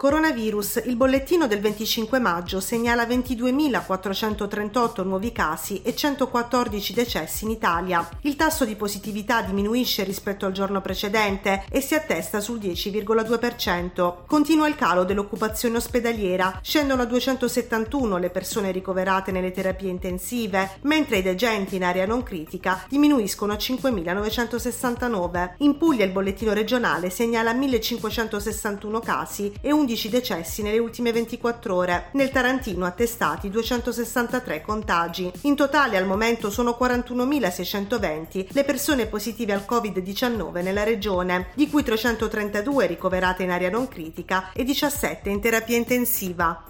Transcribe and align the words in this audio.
Coronavirus. 0.00 0.84
Il 0.86 0.96
bollettino 0.96 1.46
del 1.46 1.60
25 1.60 2.18
maggio 2.20 2.58
segnala 2.58 3.04
22.438 3.04 5.04
nuovi 5.04 5.30
casi 5.30 5.82
e 5.82 5.94
114 5.94 6.94
decessi 6.94 7.44
in 7.44 7.50
Italia. 7.50 8.08
Il 8.22 8.34
tasso 8.34 8.64
di 8.64 8.76
positività 8.76 9.42
diminuisce 9.42 10.02
rispetto 10.02 10.46
al 10.46 10.52
giorno 10.52 10.80
precedente 10.80 11.64
e 11.70 11.82
si 11.82 11.94
attesta 11.94 12.40
sul 12.40 12.58
10,2%. 12.58 14.24
Continua 14.26 14.68
il 14.68 14.74
calo 14.74 15.04
dell'occupazione 15.04 15.76
ospedaliera. 15.76 16.60
Scendono 16.62 17.02
a 17.02 17.04
271 17.04 18.16
le 18.16 18.30
persone 18.30 18.70
ricoverate 18.70 19.32
nelle 19.32 19.50
terapie 19.50 19.90
intensive, 19.90 20.78
mentre 20.84 21.18
i 21.18 21.22
degenti 21.22 21.76
in 21.76 21.84
area 21.84 22.06
non 22.06 22.22
critica 22.22 22.86
diminuiscono 22.88 23.52
a 23.52 23.56
5.969. 23.56 25.56
In 25.58 25.76
Puglia 25.76 26.06
il 26.06 26.12
bollettino 26.12 26.54
regionale 26.54 27.10
segnala 27.10 27.52
1.561 27.52 29.02
casi 29.02 29.52
e 29.60 29.70
11 29.70 29.88
11 29.90 30.08
decessi 30.08 30.62
nelle 30.62 30.78
ultime 30.78 31.10
24 31.12 31.74
ore. 31.74 32.04
Nel 32.12 32.30
Tarantino 32.30 32.84
attestati 32.84 33.50
263 33.50 34.62
contagi. 34.62 35.30
In 35.42 35.56
totale 35.56 35.96
al 35.96 36.06
momento 36.06 36.48
sono 36.50 36.76
41.620 36.80 38.46
le 38.50 38.64
persone 38.64 39.06
positive 39.06 39.52
al 39.52 39.64
Covid-19 39.68 40.62
nella 40.62 40.84
regione, 40.84 41.48
di 41.54 41.68
cui 41.68 41.82
332 41.82 42.86
ricoverate 42.86 43.42
in 43.42 43.50
area 43.50 43.70
non 43.70 43.88
critica 43.88 44.52
e 44.52 44.62
17 44.62 45.28
in 45.28 45.40
terapia 45.40 45.76
intensiva. 45.76 46.69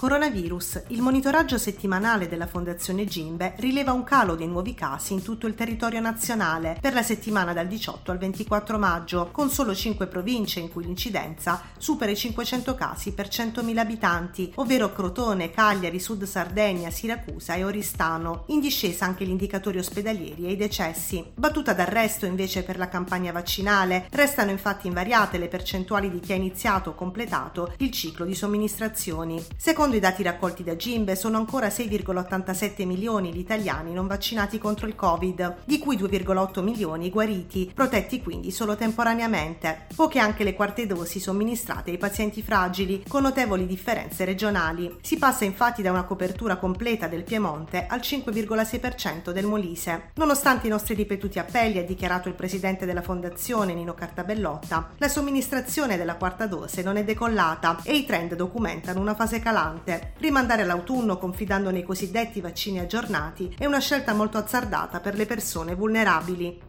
Coronavirus. 0.00 0.84
Il 0.86 1.02
monitoraggio 1.02 1.58
settimanale 1.58 2.26
della 2.26 2.46
Fondazione 2.46 3.04
Gimbe 3.04 3.52
rileva 3.58 3.92
un 3.92 4.02
calo 4.02 4.34
dei 4.34 4.48
nuovi 4.48 4.72
casi 4.72 5.12
in 5.12 5.20
tutto 5.20 5.46
il 5.46 5.54
territorio 5.54 6.00
nazionale 6.00 6.78
per 6.80 6.94
la 6.94 7.02
settimana 7.02 7.52
dal 7.52 7.66
18 7.66 8.10
al 8.10 8.16
24 8.16 8.78
maggio, 8.78 9.28
con 9.30 9.50
solo 9.50 9.74
5 9.74 10.06
province 10.06 10.58
in 10.58 10.70
cui 10.70 10.86
l'incidenza 10.86 11.60
supera 11.76 12.10
i 12.10 12.16
500 12.16 12.74
casi 12.74 13.12
per 13.12 13.28
100.000 13.28 13.76
abitanti, 13.76 14.50
ovvero 14.54 14.90
Crotone, 14.90 15.50
Cagliari, 15.50 16.00
Sud 16.00 16.24
Sardegna, 16.24 16.88
Siracusa 16.88 17.56
e 17.56 17.64
Oristano. 17.64 18.44
In 18.46 18.60
discesa 18.60 19.04
anche 19.04 19.26
gli 19.26 19.28
indicatori 19.28 19.76
ospedalieri 19.76 20.46
e 20.46 20.52
i 20.52 20.56
decessi. 20.56 21.22
Battuta 21.34 21.74
d'arresto 21.74 22.24
invece 22.24 22.62
per 22.62 22.78
la 22.78 22.88
campagna 22.88 23.32
vaccinale, 23.32 24.06
restano 24.12 24.50
infatti 24.50 24.86
invariate 24.86 25.36
le 25.36 25.48
percentuali 25.48 26.10
di 26.10 26.20
chi 26.20 26.32
ha 26.32 26.36
iniziato 26.36 26.88
o 26.88 26.94
completato 26.94 27.74
il 27.80 27.90
ciclo 27.90 28.24
di 28.24 28.34
somministrazioni. 28.34 29.44
Secondo 29.58 29.88
Secondo 29.90 30.06
i 30.06 30.12
dati 30.12 30.22
raccolti 30.22 30.62
da 30.62 30.76
Gimbe, 30.76 31.16
sono 31.16 31.36
ancora 31.36 31.66
6,87 31.66 32.86
milioni 32.86 33.34
gli 33.34 33.40
italiani 33.40 33.92
non 33.92 34.06
vaccinati 34.06 34.56
contro 34.56 34.86
il 34.86 34.94
Covid, 34.94 35.62
di 35.64 35.80
cui 35.80 35.96
2,8 35.96 36.62
milioni 36.62 37.10
guariti, 37.10 37.72
protetti 37.74 38.22
quindi 38.22 38.52
solo 38.52 38.76
temporaneamente. 38.76 39.86
Poche 39.96 40.20
anche 40.20 40.44
le 40.44 40.54
quarte 40.54 40.86
dosi 40.86 41.18
somministrate 41.18 41.90
ai 41.90 41.98
pazienti 41.98 42.40
fragili, 42.40 43.02
con 43.08 43.22
notevoli 43.22 43.66
differenze 43.66 44.24
regionali. 44.24 44.96
Si 45.00 45.18
passa 45.18 45.44
infatti 45.44 45.82
da 45.82 45.90
una 45.90 46.04
copertura 46.04 46.54
completa 46.54 47.08
del 47.08 47.24
Piemonte 47.24 47.86
al 47.88 47.98
5,6% 47.98 49.32
del 49.32 49.46
Molise. 49.46 50.10
Nonostante 50.14 50.68
i 50.68 50.70
nostri 50.70 50.94
ripetuti 50.94 51.40
appelli, 51.40 51.78
ha 51.78 51.84
dichiarato 51.84 52.28
il 52.28 52.34
presidente 52.34 52.86
della 52.86 53.02
fondazione 53.02 53.74
Nino 53.74 53.94
Cartabellotta, 53.94 54.90
la 54.98 55.08
somministrazione 55.08 55.96
della 55.96 56.14
quarta 56.14 56.46
dose 56.46 56.80
non 56.82 56.96
è 56.96 57.02
decollata 57.02 57.80
e 57.82 57.96
i 57.96 58.06
trend 58.06 58.36
documentano 58.36 59.00
una 59.00 59.16
fase 59.16 59.40
calante 59.40 59.78
importante. 59.80 60.12
Rimandare 60.18 60.62
all'autunno 60.62 61.18
confidando 61.18 61.70
nei 61.70 61.82
cosiddetti 61.82 62.40
vaccini 62.40 62.78
aggiornati 62.78 63.54
è 63.58 63.64
una 63.64 63.80
scelta 63.80 64.12
molto 64.12 64.38
azzardata 64.38 65.00
per 65.00 65.14
le 65.14 65.26
persone 65.26 65.74
vulnerabili. 65.74 66.68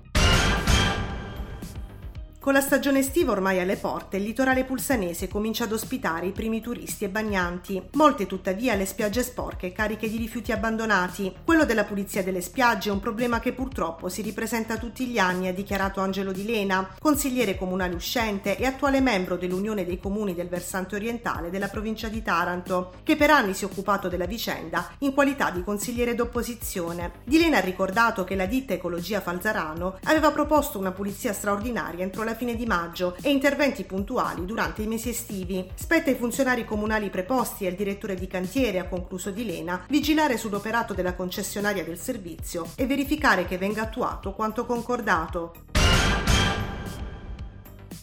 Con 2.42 2.54
la 2.54 2.60
stagione 2.60 2.98
estiva 2.98 3.34
ormai 3.34 3.60
alle 3.60 3.76
porte, 3.76 4.18
il 4.18 4.24
litorale 4.24 4.64
pulsanese 4.64 5.28
comincia 5.28 5.66
ad 5.66 5.74
ospitare 5.74 6.26
i 6.26 6.32
primi 6.32 6.60
turisti 6.60 7.04
e 7.06 7.10
bagnanti. 7.10 7.90
Molte 7.92 8.26
tuttavia 8.26 8.74
le 8.74 8.88
spiagge 8.88 9.22
sporche 9.22 9.72
cariche 9.72 10.10
di 10.10 10.18
rifiuti 10.18 10.52
abbandonati. 10.52 11.32
Quello 11.46 11.66
della 11.66 11.84
pulizia 11.84 12.24
delle 12.24 12.42
spiagge 12.42 12.90
è 12.90 12.92
un 12.92 13.00
problema 13.00 13.40
che 13.40 13.54
purtroppo 13.54 14.10
si 14.10 14.24
ripresenta 14.24 14.78
tutti 14.78 15.06
gli 15.06 15.20
anni, 15.20 15.50
ha 15.50 15.54
dichiarato 15.54 16.00
Angelo 16.00 16.32
Di 16.32 16.44
Lena, 16.44 16.96
consigliere 16.98 17.56
comunale 17.56 17.94
uscente 17.94 18.58
e 18.58 18.66
attuale 18.66 19.02
membro 19.02 19.38
dell'Unione 19.38 19.86
dei 19.86 20.00
Comuni 20.00 20.34
del 20.34 20.50
versante 20.50 20.96
orientale 20.96 21.52
della 21.52 21.68
provincia 21.68 22.08
di 22.08 22.24
Taranto, 22.24 22.94
che 23.04 23.18
per 23.18 23.30
anni 23.30 23.54
si 23.54 23.66
è 23.66 23.68
occupato 23.68 24.08
della 24.08 24.26
vicenda 24.26 24.90
in 25.02 25.14
qualità 25.14 25.52
di 25.52 25.64
consigliere 25.64 26.16
d'opposizione. 26.16 27.12
Di 27.24 27.38
Lena 27.38 27.58
ha 27.58 27.62
ricordato 27.62 28.24
che 28.24 28.34
la 28.34 28.48
ditta 28.48 28.74
Ecologia 28.74 29.22
Falzarano 29.22 30.00
aveva 30.06 30.32
proposto 30.32 30.80
una 30.80 30.92
pulizia 30.92 31.34
straordinaria 31.34 32.04
entro 32.04 32.24
la 32.24 32.30
alla 32.32 32.36
fine 32.36 32.56
di 32.56 32.66
maggio 32.66 33.16
e 33.22 33.30
interventi 33.30 33.84
puntuali 33.84 34.46
durante 34.46 34.82
i 34.82 34.88
mesi 34.88 35.10
estivi. 35.10 35.70
Spetta 35.76 36.10
ai 36.10 36.16
funzionari 36.16 36.66
comunali 36.66 37.10
preposti 37.10 37.66
e 37.66 37.68
al 37.68 37.76
direttore 37.76 38.16
di 38.16 38.28
cantiere, 38.28 38.80
ha 38.80 38.88
concluso 38.88 39.32
Di 39.32 39.46
Lena, 39.46 39.86
vigilare 39.90 40.38
sull'operato 40.38 40.94
della 40.94 41.14
concessionaria 41.14 41.84
del 41.84 42.00
servizio 42.00 42.72
e 42.76 42.86
verificare 42.86 43.46
che 43.46 43.58
venga 43.58 43.84
attuato 43.84 44.34
quanto 44.34 44.66
concordato. 44.66 45.71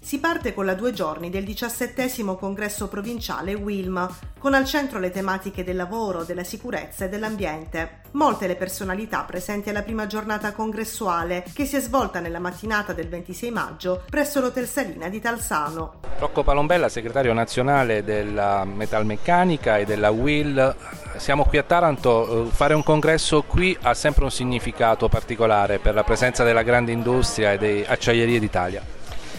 Si 0.08 0.20
parte 0.20 0.54
con 0.54 0.64
la 0.64 0.72
due 0.72 0.94
giorni 0.94 1.28
del 1.28 1.44
diciassettesimo 1.44 2.36
congresso 2.36 2.88
provinciale 2.88 3.52
WILM, 3.52 4.08
con 4.38 4.54
al 4.54 4.64
centro 4.64 4.98
le 4.98 5.10
tematiche 5.10 5.64
del 5.64 5.76
lavoro, 5.76 6.24
della 6.24 6.44
sicurezza 6.44 7.04
e 7.04 7.10
dell'ambiente. 7.10 8.00
Molte 8.12 8.46
le 8.46 8.56
personalità 8.56 9.24
presenti 9.24 9.68
alla 9.68 9.82
prima 9.82 10.06
giornata 10.06 10.52
congressuale, 10.52 11.44
che 11.52 11.66
si 11.66 11.76
è 11.76 11.80
svolta 11.80 12.20
nella 12.20 12.38
mattinata 12.38 12.94
del 12.94 13.10
26 13.10 13.50
maggio 13.50 14.02
presso 14.08 14.40
l'Hotel 14.40 14.66
Salina 14.66 15.10
di 15.10 15.20
Talsano. 15.20 16.00
Rocco 16.18 16.42
Palombella, 16.42 16.88
segretario 16.88 17.34
nazionale 17.34 18.02
della 18.02 18.64
Metalmeccanica 18.64 19.76
e 19.76 19.84
della 19.84 20.08
WIL. 20.08 20.74
Siamo 21.18 21.44
qui 21.44 21.58
a 21.58 21.64
Taranto, 21.64 22.46
eh, 22.46 22.50
fare 22.50 22.72
un 22.72 22.82
congresso 22.82 23.42
qui 23.42 23.76
ha 23.82 23.92
sempre 23.92 24.24
un 24.24 24.30
significato 24.30 25.10
particolare 25.10 25.78
per 25.78 25.92
la 25.92 26.02
presenza 26.02 26.44
della 26.44 26.62
grande 26.62 26.92
industria 26.92 27.52
e 27.52 27.58
delle 27.58 27.86
acciaierie 27.86 28.38
d'Italia. 28.38 28.96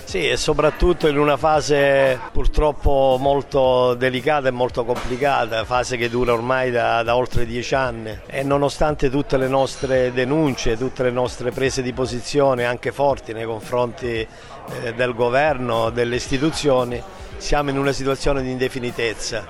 Sì, 0.10 0.28
e 0.28 0.38
soprattutto 0.38 1.08
in 1.08 1.20
una 1.20 1.38
fase 1.38 2.20
purtroppo 2.32 3.18
molto 3.20 3.94
delicata 3.94 4.48
e 4.48 4.52
molto 4.52 4.84
complicata, 4.84 5.64
fase 5.66 5.98
che 5.98 6.10
dura 6.10 6.34
ormai 6.34 6.72
da, 6.72 7.04
da, 7.04 7.16
oltre 7.16 7.46
dieci 7.46 7.76
anni 7.76 8.18
e 8.26 8.42
nonostante 8.42 9.12
tutte 9.12 9.38
le 9.38 9.48
nostre 9.48 10.12
denunce, 10.12 10.78
tutte 10.78 11.04
le 11.04 11.12
nostre 11.12 11.52
prese 11.52 11.84
di 11.84 11.94
posizione 11.94 12.66
anche 12.66 12.92
forti 12.92 13.34
nei 13.34 13.46
confronti 13.46 14.08
eh, 14.08 14.94
del 14.96 15.14
governo, 15.14 15.92
delle 15.92 16.16
istituzioni, 16.16 17.00
siamo 17.38 17.70
in 17.70 17.78
una 17.78 17.92
situazione 17.92 18.42
di 18.42 18.50
indefinitezza. 18.50 19.46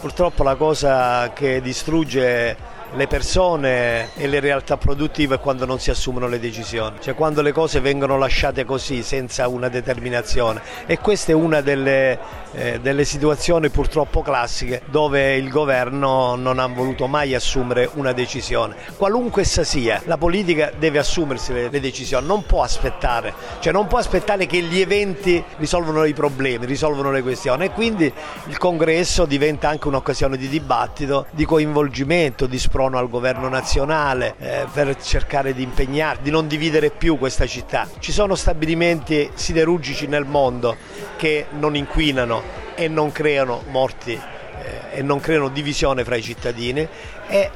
Purtroppo 0.00 0.42
la 0.42 0.56
cosa 0.56 1.32
che 1.32 1.60
distrugge 1.60 2.56
le 2.94 3.06
persone 3.06 4.14
e 4.14 4.26
le 4.26 4.40
realtà 4.40 4.76
produttive 4.76 5.38
quando 5.38 5.64
non 5.64 5.78
si 5.78 5.90
assumono 5.90 6.26
le 6.26 6.40
decisioni, 6.40 6.96
cioè 7.00 7.14
quando 7.14 7.40
le 7.40 7.52
cose 7.52 7.80
vengono 7.80 8.18
lasciate 8.18 8.64
così 8.64 9.02
senza 9.02 9.46
una 9.48 9.68
determinazione. 9.68 10.60
E 10.86 10.98
questa 10.98 11.30
è 11.32 11.34
una 11.34 11.60
delle, 11.60 12.18
eh, 12.52 12.80
delle 12.80 13.04
situazioni 13.04 13.68
purtroppo 13.68 14.22
classiche 14.22 14.82
dove 14.86 15.36
il 15.36 15.48
governo 15.48 16.34
non 16.34 16.58
ha 16.58 16.66
voluto 16.66 17.06
mai 17.06 17.34
assumere 17.34 17.88
una 17.94 18.12
decisione, 18.12 18.74
qualunque 18.96 19.42
essa 19.42 19.62
sia, 19.62 20.02
la 20.06 20.16
politica 20.16 20.72
deve 20.76 20.98
assumersi 20.98 21.52
le, 21.52 21.68
le 21.70 21.80
decisioni, 21.80 22.26
non 22.26 22.44
può 22.44 22.62
aspettare, 22.62 23.32
cioè 23.60 23.72
non 23.72 23.86
può 23.86 23.98
aspettare 23.98 24.46
che 24.46 24.60
gli 24.62 24.80
eventi 24.80 25.42
risolvano 25.58 26.04
i 26.04 26.12
problemi, 26.12 26.66
risolvano 26.66 27.12
le 27.12 27.22
questioni. 27.22 27.66
E 27.66 27.70
quindi 27.70 28.12
il 28.46 28.58
congresso 28.58 29.26
diventa 29.26 29.68
anche 29.68 29.86
un'occasione 29.86 30.36
di 30.36 30.48
dibattito, 30.48 31.26
di 31.30 31.44
coinvolgimento, 31.44 32.46
di 32.46 32.58
sprono 32.58 32.79
sprono 32.80 32.96
al 32.96 33.10
governo 33.10 33.50
nazionale 33.50 34.34
eh, 34.38 34.66
per 34.72 34.96
cercare 34.96 35.52
di 35.52 35.62
impegnare, 35.62 36.20
di 36.22 36.30
non 36.30 36.46
dividere 36.46 36.88
più 36.88 37.18
questa 37.18 37.46
città. 37.46 37.86
Ci 37.98 38.10
sono 38.10 38.34
stabilimenti 38.34 39.30
siderurgici 39.34 40.06
nel 40.06 40.24
mondo 40.24 40.76
che 41.18 41.48
non 41.58 41.76
inquinano 41.76 42.42
e 42.74 42.88
non 42.88 43.12
creano 43.12 43.64
morti 43.68 44.12
eh, 44.12 44.98
e 44.98 45.02
non 45.02 45.20
creano 45.20 45.50
divisione 45.50 46.04
fra 46.04 46.16
i 46.16 46.22
cittadini 46.22 46.88
e 47.28 47.50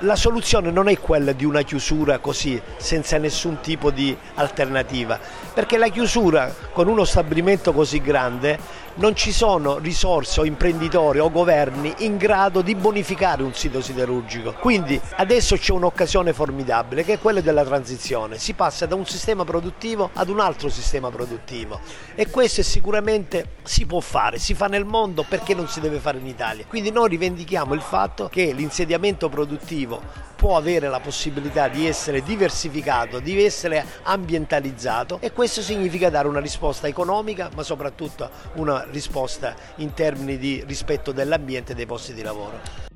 la 0.00 0.14
soluzione 0.14 0.70
non 0.70 0.86
è 0.88 0.96
quella 1.00 1.32
di 1.32 1.44
una 1.44 1.62
chiusura 1.62 2.18
così, 2.18 2.60
senza 2.76 3.18
nessun 3.18 3.58
tipo 3.60 3.90
di 3.90 4.16
alternativa, 4.34 5.18
perché 5.52 5.76
la 5.76 5.88
chiusura 5.88 6.54
con 6.72 6.86
uno 6.86 7.04
stabilimento 7.04 7.72
così 7.72 8.00
grande 8.00 8.58
non 8.94 9.16
ci 9.16 9.32
sono 9.32 9.78
risorse 9.78 10.40
o 10.40 10.44
imprenditori 10.44 11.18
o 11.18 11.30
governi 11.30 11.94
in 11.98 12.16
grado 12.16 12.60
di 12.60 12.74
bonificare 12.74 13.42
un 13.42 13.54
sito 13.54 13.80
siderurgico. 13.80 14.54
Quindi 14.60 15.00
adesso 15.16 15.56
c'è 15.56 15.72
un'occasione 15.72 16.32
formidabile 16.32 17.04
che 17.04 17.14
è 17.14 17.18
quella 17.18 17.40
della 17.40 17.64
transizione. 17.64 18.38
Si 18.38 18.52
passa 18.52 18.86
da 18.86 18.94
un 18.94 19.06
sistema 19.06 19.44
produttivo 19.44 20.10
ad 20.12 20.28
un 20.28 20.40
altro 20.40 20.68
sistema 20.68 21.10
produttivo 21.10 21.80
e 22.14 22.28
questo 22.28 22.62
sicuramente 22.62 23.56
si 23.62 23.86
può 23.86 24.00
fare, 24.00 24.38
si 24.38 24.54
fa 24.54 24.66
nel 24.66 24.84
mondo 24.84 25.24
perché 25.26 25.54
non 25.54 25.68
si 25.68 25.80
deve 25.80 25.98
fare 25.98 26.18
in 26.18 26.26
Italia. 26.26 26.64
Quindi 26.68 26.90
noi 26.90 27.08
rivendichiamo 27.08 27.74
il 27.74 27.80
fatto 27.80 28.28
che 28.28 28.52
l'insediamento 28.52 29.28
produttivo 29.28 30.30
può 30.42 30.56
avere 30.56 30.88
la 30.88 30.98
possibilità 30.98 31.68
di 31.68 31.86
essere 31.86 32.20
diversificato, 32.20 33.20
di 33.20 33.40
essere 33.44 33.86
ambientalizzato 34.02 35.18
e 35.20 35.30
questo 35.30 35.62
significa 35.62 36.10
dare 36.10 36.26
una 36.26 36.40
risposta 36.40 36.88
economica 36.88 37.48
ma 37.54 37.62
soprattutto 37.62 38.28
una 38.54 38.81
risposta 38.90 39.54
in 39.76 39.92
termini 39.94 40.38
di 40.38 40.62
rispetto 40.66 41.12
dell'ambiente 41.12 41.72
e 41.72 41.74
dei 41.74 41.86
posti 41.86 42.12
di 42.12 42.22
lavoro 42.22 42.91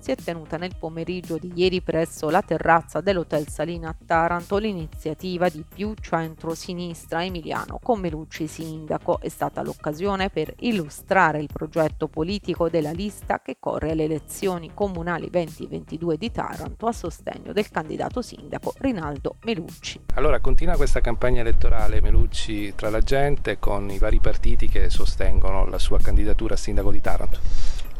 si 0.00 0.10
è 0.10 0.16
tenuta 0.16 0.56
nel 0.56 0.74
pomeriggio 0.78 1.36
di 1.36 1.52
ieri 1.54 1.82
presso 1.82 2.30
la 2.30 2.40
terrazza 2.40 3.02
dell'Hotel 3.02 3.46
Salina 3.48 3.90
a 3.90 3.96
Taranto 4.04 4.56
l'iniziativa 4.56 5.48
di 5.50 5.62
più 5.62 5.92
centro-sinistra 6.00 7.22
Emiliano 7.22 7.78
Commelucci 7.82 8.46
sindaco. 8.46 9.20
È 9.20 9.28
stata 9.28 9.62
l'occasione 9.62 10.30
per 10.30 10.54
illustrare 10.60 11.40
il 11.40 11.48
progetto 11.52 12.08
politico 12.08 12.70
della 12.70 12.92
lista 12.92 13.42
che 13.42 13.58
corre 13.60 13.90
alle 13.90 14.04
elezioni 14.04 14.70
comunali 14.72 15.28
2022 15.28 16.16
di 16.16 16.30
Taranto 16.30 16.86
a 16.86 16.92
sostegno 16.92 17.52
del 17.52 17.70
candidato 17.70 18.22
sindaco 18.22 18.72
Rinaldo 18.78 19.36
Melucci. 19.44 20.00
Allora 20.14 20.40
continua 20.40 20.76
questa 20.76 21.02
campagna 21.02 21.42
elettorale 21.42 22.00
Melucci 22.00 22.74
tra 22.74 22.88
la 22.88 23.00
gente 23.00 23.58
con 23.58 23.90
i 23.90 23.98
vari 23.98 24.18
partiti 24.18 24.66
che 24.66 24.88
sostengono 24.88 25.66
la 25.66 25.78
sua 25.78 25.98
candidatura 25.98 26.54
a 26.54 26.56
sindaco 26.56 26.90
di 26.90 27.00
Taranto 27.02 27.38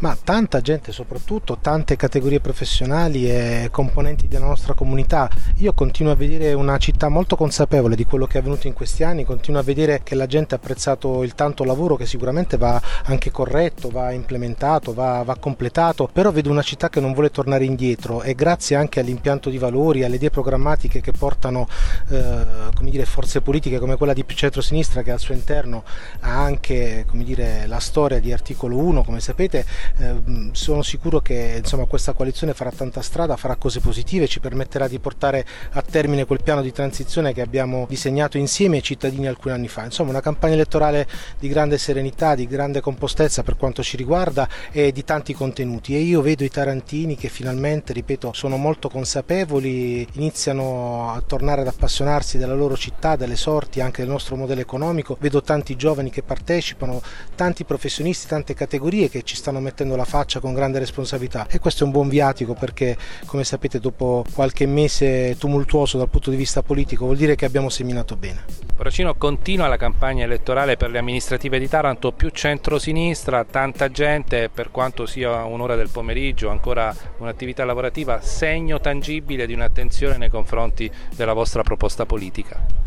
ma 0.00 0.16
tanta 0.22 0.60
gente 0.60 0.92
soprattutto, 0.92 1.58
tante 1.60 1.96
categorie 1.96 2.40
professionali 2.40 3.30
e 3.30 3.68
componenti 3.70 4.28
della 4.28 4.46
nostra 4.46 4.74
comunità. 4.74 5.30
Io 5.58 5.72
continuo 5.72 6.12
a 6.12 6.16
vedere 6.16 6.52
una 6.52 6.78
città 6.78 7.08
molto 7.08 7.36
consapevole 7.36 7.96
di 7.96 8.04
quello 8.04 8.26
che 8.26 8.38
è 8.38 8.40
avvenuto 8.40 8.66
in 8.66 8.72
questi 8.72 9.04
anni, 9.04 9.24
continuo 9.24 9.60
a 9.60 9.62
vedere 9.62 10.00
che 10.02 10.14
la 10.14 10.26
gente 10.26 10.54
ha 10.54 10.58
apprezzato 10.58 11.22
il 11.22 11.34
tanto 11.34 11.64
lavoro 11.64 11.96
che 11.96 12.06
sicuramente 12.06 12.56
va 12.56 12.80
anche 13.04 13.30
corretto, 13.30 13.90
va 13.90 14.12
implementato, 14.12 14.94
va, 14.94 15.22
va 15.22 15.36
completato, 15.36 16.08
però 16.10 16.30
vedo 16.30 16.50
una 16.50 16.62
città 16.62 16.88
che 16.88 17.00
non 17.00 17.12
vuole 17.12 17.30
tornare 17.30 17.64
indietro 17.64 18.22
e 18.22 18.34
grazie 18.34 18.76
anche 18.76 19.00
all'impianto 19.00 19.50
di 19.50 19.58
valori, 19.58 20.04
alle 20.04 20.16
idee 20.16 20.30
programmatiche 20.30 21.00
che 21.00 21.12
portano 21.12 21.68
eh, 22.08 22.46
dire, 22.80 23.04
forze 23.04 23.40
politiche 23.40 23.78
come 23.78 23.96
quella 23.96 24.12
di 24.12 24.24
centro-sinistra 24.26 25.02
che 25.02 25.10
al 25.10 25.18
suo 25.18 25.34
interno 25.34 25.84
ha 26.20 26.42
anche 26.42 27.04
dire, 27.12 27.66
la 27.66 27.80
storia 27.80 28.18
di 28.20 28.32
articolo 28.32 28.76
1, 28.78 29.04
come 29.04 29.20
sapete, 29.20 29.64
eh, 29.98 30.50
sono 30.52 30.82
sicuro 30.82 31.20
che 31.20 31.56
insomma, 31.58 31.84
questa 31.84 32.12
coalizione 32.12 32.54
farà 32.54 32.70
tanta 32.70 33.02
strada, 33.02 33.36
farà 33.36 33.56
cose 33.56 33.80
positive, 33.80 34.26
ci 34.26 34.40
permetterà 34.40 34.88
di 34.88 34.98
portare 34.98 35.44
a 35.72 35.82
termine 35.82 36.24
quel 36.24 36.42
piano 36.42 36.62
di 36.62 36.72
transizione 36.72 37.32
che 37.32 37.40
abbiamo 37.40 37.86
disegnato 37.88 38.38
insieme 38.38 38.76
ai 38.76 38.82
cittadini 38.82 39.26
alcuni 39.26 39.54
anni 39.54 39.68
fa. 39.68 39.84
Insomma, 39.84 40.10
una 40.10 40.20
campagna 40.20 40.54
elettorale 40.54 41.06
di 41.38 41.48
grande 41.48 41.78
serenità, 41.78 42.34
di 42.34 42.46
grande 42.46 42.80
compostezza 42.80 43.42
per 43.42 43.56
quanto 43.56 43.82
ci 43.82 43.96
riguarda 43.96 44.48
e 44.70 44.92
di 44.92 45.04
tanti 45.04 45.34
contenuti. 45.34 45.94
E 45.94 45.98
io 45.98 46.22
vedo 46.22 46.44
i 46.44 46.50
tarantini 46.50 47.16
che 47.16 47.28
finalmente, 47.28 47.92
ripeto, 47.92 48.32
sono 48.32 48.56
molto 48.56 48.88
consapevoli, 48.88 50.06
iniziano 50.12 51.12
a 51.12 51.22
tornare 51.26 51.62
ad 51.62 51.66
appassionarsi 51.66 52.38
della 52.38 52.54
loro 52.54 52.76
città, 52.76 53.16
delle 53.16 53.36
sorti, 53.36 53.80
anche 53.80 54.02
del 54.02 54.10
nostro 54.10 54.36
modello 54.36 54.60
economico. 54.60 55.16
Vedo 55.20 55.42
tanti 55.42 55.76
giovani 55.76 56.10
che 56.10 56.22
partecipano, 56.22 57.02
tanti 57.34 57.64
professionisti, 57.64 58.26
tante 58.26 58.54
categorie 58.54 59.08
che 59.08 59.22
ci 59.22 59.36
stanno 59.36 59.60
mettendo 59.60 59.78
mettendo 59.80 59.96
la 59.96 60.04
faccia 60.04 60.40
con 60.40 60.52
grande 60.52 60.78
responsabilità 60.78 61.46
e 61.48 61.58
questo 61.58 61.84
è 61.84 61.86
un 61.86 61.92
buon 61.92 62.08
viatico 62.08 62.54
perché 62.54 62.96
come 63.24 63.44
sapete 63.44 63.80
dopo 63.80 64.24
qualche 64.34 64.66
mese 64.66 65.36
tumultuoso 65.38 65.96
dal 65.96 66.08
punto 66.08 66.30
di 66.30 66.36
vista 66.36 66.62
politico 66.62 67.06
vuol 67.06 67.16
dire 67.16 67.34
che 67.34 67.46
abbiamo 67.46 67.70
seminato 67.70 68.16
bene. 68.16 68.44
Poracino 68.76 69.14
continua 69.14 69.68
la 69.68 69.76
campagna 69.76 70.24
elettorale 70.24 70.76
per 70.76 70.90
le 70.90 70.98
amministrative 70.98 71.58
di 71.58 71.68
Taranto, 71.68 72.12
più 72.12 72.28
centro-sinistra, 72.30 73.44
tanta 73.44 73.90
gente 73.90 74.48
per 74.48 74.70
quanto 74.70 75.06
sia 75.06 75.44
un'ora 75.44 75.76
del 75.76 75.90
pomeriggio, 75.90 76.48
ancora 76.48 76.94
un'attività 77.18 77.64
lavorativa, 77.64 78.20
segno 78.20 78.80
tangibile 78.80 79.46
di 79.46 79.52
un'attenzione 79.52 80.16
nei 80.16 80.30
confronti 80.30 80.90
della 81.14 81.34
vostra 81.34 81.62
proposta 81.62 82.06
politica. 82.06 82.80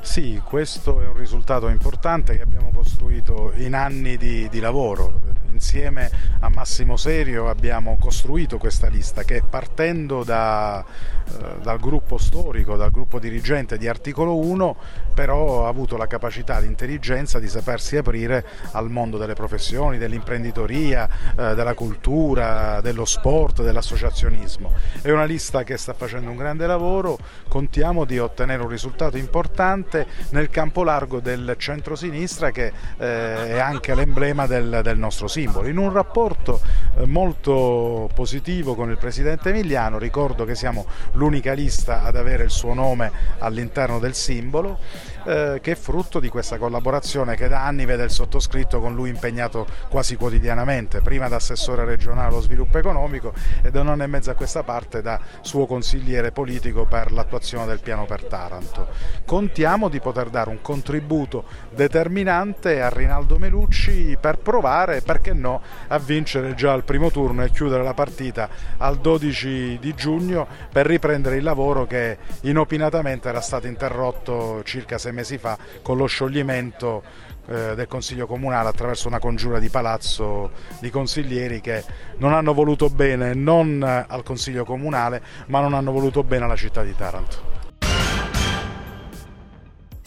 Sì, 0.00 0.40
questo 0.42 1.02
è 1.02 1.06
un 1.06 1.16
risultato 1.16 1.68
importante 1.68 2.36
che 2.36 2.42
abbiamo 2.42 2.70
costruito 2.72 3.52
in 3.56 3.74
anni 3.74 4.16
di, 4.16 4.48
di 4.48 4.60
lavoro 4.60 5.20
insieme 5.52 6.10
a 6.40 6.48
Massimo 6.48 6.96
Serio 6.96 7.48
abbiamo 7.48 7.96
costruito 7.98 8.58
questa 8.58 8.88
lista 8.88 9.22
che 9.24 9.42
partendo 9.48 10.22
da, 10.22 10.84
eh, 10.84 11.60
dal 11.62 11.78
gruppo 11.78 12.18
storico, 12.18 12.76
dal 12.76 12.90
gruppo 12.90 13.18
dirigente 13.18 13.78
di 13.78 13.88
articolo 13.88 14.36
1, 14.38 14.76
però 15.14 15.64
ha 15.64 15.68
avuto 15.68 15.96
la 15.96 16.06
capacità, 16.06 16.58
l'intelligenza 16.58 17.38
di 17.38 17.48
sapersi 17.48 17.96
aprire 17.96 18.44
al 18.72 18.90
mondo 18.90 19.18
delle 19.18 19.34
professioni, 19.34 19.98
dell'imprenditoria, 19.98 21.08
eh, 21.36 21.54
della 21.54 21.74
cultura, 21.74 22.80
dello 22.80 23.04
sport, 23.04 23.62
dell'associazionismo. 23.62 24.72
È 25.02 25.10
una 25.10 25.24
lista 25.24 25.64
che 25.64 25.76
sta 25.76 25.92
facendo 25.92 26.30
un 26.30 26.36
grande 26.36 26.66
lavoro, 26.66 27.18
contiamo 27.48 28.04
di 28.04 28.18
ottenere 28.18 28.62
un 28.62 28.68
risultato 28.68 29.16
importante 29.16 30.06
nel 30.30 30.50
campo 30.50 30.84
largo 30.84 31.20
del 31.20 31.56
centro-sinistra 31.58 32.50
che 32.50 32.72
eh, 32.98 33.46
è 33.48 33.58
anche 33.58 33.94
l'emblema 33.94 34.46
del, 34.46 34.80
del 34.82 34.98
nostro 34.98 35.26
simbolo 35.26 35.37
simbolo. 35.38 35.68
In 35.68 35.78
un 35.78 35.92
rapporto 35.92 36.60
eh, 36.96 37.06
molto 37.06 38.10
positivo 38.12 38.74
con 38.74 38.90
il 38.90 38.98
Presidente 38.98 39.50
Emiliano, 39.50 39.98
ricordo 39.98 40.44
che 40.44 40.56
siamo 40.56 40.86
l'unica 41.12 41.52
lista 41.52 42.02
ad 42.02 42.16
avere 42.16 42.44
il 42.44 42.50
suo 42.50 42.74
nome 42.74 43.10
all'interno 43.38 44.00
del 44.00 44.14
simbolo, 44.14 44.78
eh, 45.28 45.58
che 45.60 45.72
è 45.72 45.74
frutto 45.74 46.20
di 46.20 46.30
questa 46.30 46.56
collaborazione 46.56 47.36
che 47.36 47.48
da 47.48 47.62
anni 47.62 47.84
vede 47.84 48.04
il 48.04 48.10
sottoscritto 48.10 48.80
con 48.80 48.94
lui 48.94 49.10
impegnato 49.10 49.66
quasi 49.90 50.16
quotidianamente, 50.16 51.02
prima 51.02 51.28
da 51.28 51.36
assessore 51.36 51.84
regionale 51.84 52.28
allo 52.28 52.40
sviluppo 52.40 52.78
economico 52.78 53.34
e 53.62 53.70
da 53.70 53.82
un 53.82 53.88
anno 53.88 54.04
e 54.04 54.06
mezzo 54.06 54.30
a 54.30 54.34
questa 54.34 54.62
parte 54.62 55.02
da 55.02 55.20
suo 55.42 55.66
consigliere 55.66 56.32
politico 56.32 56.86
per 56.86 57.12
l'attuazione 57.12 57.66
del 57.66 57.80
piano 57.80 58.06
per 58.06 58.24
Taranto. 58.24 58.88
Contiamo 59.26 59.90
di 59.90 60.00
poter 60.00 60.30
dare 60.30 60.48
un 60.48 60.62
contributo 60.62 61.44
determinante 61.74 62.80
a 62.80 62.88
Rinaldo 62.88 63.36
Melucci 63.36 64.16
per 64.18 64.38
provare, 64.38 65.02
perché 65.02 65.34
no, 65.34 65.60
a 65.88 65.98
vincere 65.98 66.54
già 66.54 66.72
al 66.72 66.84
primo 66.84 67.10
turno 67.10 67.44
e 67.44 67.50
chiudere 67.50 67.82
la 67.82 67.92
partita 67.92 68.48
al 68.78 68.96
12 68.96 69.78
di 69.78 69.94
giugno 69.94 70.46
per 70.72 70.86
riprendere 70.86 71.36
il 71.36 71.42
lavoro 71.42 71.86
che 71.86 72.16
inopinatamente 72.42 73.28
era 73.28 73.42
stato 73.42 73.66
interrotto 73.66 74.62
circa 74.64 74.96
sei 74.96 75.12
mesi 75.12 75.16
fa 75.38 75.56
con 75.82 75.96
lo 75.96 76.06
scioglimento 76.06 77.02
eh, 77.46 77.74
del 77.74 77.86
Consiglio 77.86 78.26
Comunale 78.26 78.68
attraverso 78.68 79.08
una 79.08 79.18
congiura 79.18 79.58
di 79.58 79.68
palazzo 79.68 80.50
di 80.80 80.90
consiglieri 80.90 81.60
che 81.60 81.84
non 82.18 82.32
hanno 82.32 82.52
voluto 82.52 82.88
bene 82.90 83.34
non 83.34 83.82
al 83.82 84.22
Consiglio 84.22 84.64
Comunale 84.64 85.22
ma 85.46 85.60
non 85.60 85.74
hanno 85.74 85.92
voluto 85.92 86.22
bene 86.22 86.44
alla 86.44 86.56
città 86.56 86.82
di 86.82 86.94
Taranto. 86.94 87.57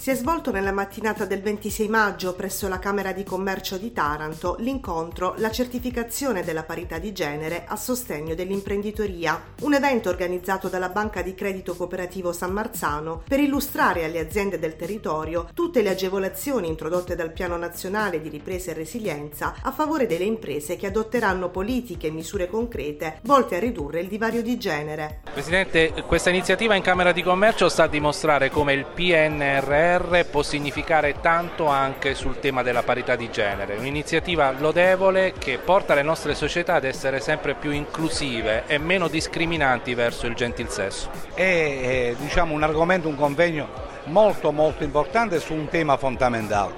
Si 0.01 0.09
è 0.09 0.15
svolto 0.15 0.49
nella 0.49 0.71
mattinata 0.71 1.25
del 1.25 1.43
26 1.43 1.87
maggio 1.87 2.33
presso 2.33 2.67
la 2.67 2.79
Camera 2.79 3.11
di 3.11 3.21
Commercio 3.23 3.77
di 3.77 3.93
Taranto 3.93 4.55
l'incontro 4.57 5.35
La 5.37 5.51
certificazione 5.51 6.43
della 6.43 6.63
parità 6.63 6.97
di 6.97 7.11
genere 7.13 7.65
a 7.67 7.75
sostegno 7.75 8.33
dell'imprenditoria, 8.33 9.39
un 9.59 9.75
evento 9.75 10.09
organizzato 10.09 10.69
dalla 10.69 10.89
Banca 10.89 11.21
di 11.21 11.35
Credito 11.35 11.75
Cooperativo 11.75 12.33
San 12.33 12.51
Marzano 12.51 13.21
per 13.27 13.41
illustrare 13.41 14.03
alle 14.03 14.17
aziende 14.17 14.57
del 14.57 14.75
territorio 14.75 15.47
tutte 15.53 15.83
le 15.83 15.91
agevolazioni 15.91 16.67
introdotte 16.67 17.15
dal 17.15 17.31
Piano 17.31 17.55
Nazionale 17.55 18.21
di 18.21 18.29
Ripresa 18.29 18.71
e 18.71 18.73
Resilienza 18.73 19.53
a 19.61 19.71
favore 19.71 20.07
delle 20.07 20.23
imprese 20.23 20.77
che 20.77 20.87
adotteranno 20.87 21.51
politiche 21.51 22.07
e 22.07 22.11
misure 22.11 22.49
concrete 22.49 23.19
volte 23.21 23.57
a 23.57 23.59
ridurre 23.59 23.99
il 23.99 24.07
divario 24.07 24.41
di 24.41 24.57
genere. 24.57 25.21
Presidente, 25.31 25.93
questa 26.07 26.31
iniziativa 26.31 26.73
in 26.73 26.81
Camera 26.81 27.11
di 27.11 27.21
Commercio 27.21 27.69
sta 27.69 27.83
a 27.83 27.87
dimostrare 27.87 28.49
come 28.49 28.73
il 28.73 28.87
PNRR 28.91 29.89
PNRR 29.91 30.21
può 30.29 30.41
significare 30.41 31.15
tanto 31.19 31.67
anche 31.67 32.13
sul 32.13 32.39
tema 32.39 32.61
della 32.61 32.83
parità 32.83 33.15
di 33.17 33.29
genere, 33.29 33.75
un'iniziativa 33.75 34.53
lodevole 34.57 35.33
che 35.37 35.57
porta 35.57 35.93
le 35.93 36.01
nostre 36.01 36.33
società 36.33 36.75
ad 36.75 36.85
essere 36.85 37.19
sempre 37.19 37.55
più 37.55 37.71
inclusive 37.71 38.63
e 38.67 38.77
meno 38.77 39.09
discriminanti 39.09 39.93
verso 39.93 40.27
il 40.27 40.35
gentil 40.35 40.69
sesso. 40.69 41.09
È 41.33 42.15
diciamo, 42.17 42.53
un 42.53 42.63
argomento, 42.63 43.09
un 43.09 43.17
convegno 43.17 43.67
molto 44.05 44.51
molto 44.51 44.83
importante 44.83 45.39
su 45.39 45.53
un 45.53 45.67
tema 45.67 45.97
fondamentale, 45.97 46.73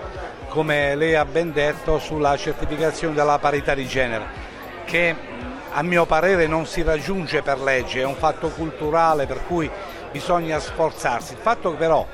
come 0.48 0.96
lei 0.96 1.14
ha 1.16 1.26
ben 1.26 1.52
detto 1.52 2.00
sulla 2.00 2.36
certificazione 2.36 3.14
della 3.14 3.38
parità 3.38 3.76
di 3.76 3.86
genere, 3.86 4.26
che 4.86 5.16
a 5.72 5.82
mio 5.84 6.06
parere 6.06 6.48
non 6.48 6.66
si 6.66 6.82
raggiunge 6.82 7.42
per 7.42 7.60
legge, 7.60 8.02
è 8.02 8.06
un 8.06 8.16
fatto 8.16 8.50
culturale 8.50 9.26
per 9.26 9.46
cui 9.46 9.70
bisogna 10.12 10.60
sforzarsi. 10.60 11.34
Il 11.34 11.40
fatto 11.40 11.74
però 11.74 12.06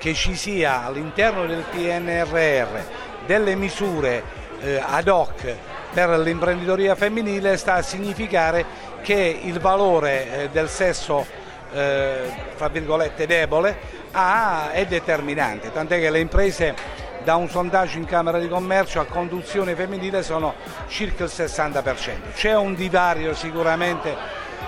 che 0.00 0.14
ci 0.14 0.34
sia 0.34 0.86
all'interno 0.86 1.44
del 1.44 1.62
PNRR 1.70 2.80
delle 3.26 3.54
misure 3.54 4.22
eh, 4.62 4.82
ad 4.82 5.08
hoc 5.08 5.54
per 5.92 6.08
l'imprenditoria 6.18 6.94
femminile 6.94 7.58
sta 7.58 7.74
a 7.74 7.82
significare 7.82 8.64
che 9.02 9.40
il 9.42 9.60
valore 9.60 10.44
eh, 10.44 10.48
del 10.48 10.70
sesso 10.70 11.26
eh, 11.72 12.32
fra 12.54 12.68
virgolette 12.68 13.26
debole 13.26 13.76
ha, 14.12 14.70
è 14.72 14.86
determinante, 14.86 15.70
tant'è 15.70 16.00
che 16.00 16.10
le 16.10 16.20
imprese 16.20 16.74
da 17.22 17.34
un 17.34 17.50
sondaggio 17.50 17.98
in 17.98 18.06
Camera 18.06 18.38
di 18.38 18.48
Commercio 18.48 19.00
a 19.00 19.04
conduzione 19.04 19.74
femminile 19.74 20.22
sono 20.22 20.54
circa 20.88 21.24
il 21.24 21.30
60%. 21.32 22.32
C'è 22.34 22.56
un 22.56 22.74
divario 22.74 23.34
sicuramente 23.34 24.16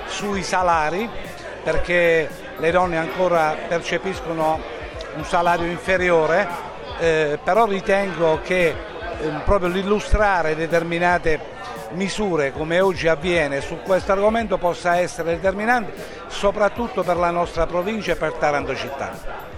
sui 0.08 0.42
salari 0.42 1.08
perché 1.62 2.28
le 2.58 2.70
donne 2.70 2.98
ancora 2.98 3.56
percepiscono 3.66 4.71
un 5.14 5.24
salario 5.24 5.66
inferiore, 5.66 6.46
eh, 6.98 7.38
però 7.42 7.66
ritengo 7.66 8.40
che 8.42 8.68
eh, 8.68 8.74
proprio 9.44 9.68
l'illustrare 9.68 10.54
determinate 10.54 11.60
misure 11.90 12.52
come 12.52 12.80
oggi 12.80 13.06
avviene 13.08 13.60
su 13.60 13.80
questo 13.82 14.12
argomento 14.12 14.56
possa 14.56 14.96
essere 14.96 15.34
determinante 15.34 15.92
soprattutto 16.28 17.02
per 17.02 17.16
la 17.16 17.30
nostra 17.30 17.66
provincia 17.66 18.12
e 18.12 18.16
per 18.16 18.32
Taranto 18.32 18.74
città. 18.74 19.51